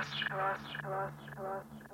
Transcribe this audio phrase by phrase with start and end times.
[0.00, 1.89] Trust, trust, trust, trust.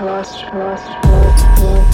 [0.00, 1.62] lost, lost, lost.
[1.62, 1.85] lost.